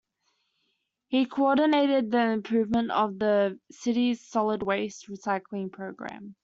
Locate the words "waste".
4.63-5.07